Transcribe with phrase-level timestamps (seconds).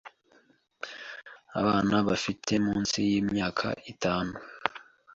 [1.59, 4.35] Abana bafite munsi y’imyaka itanu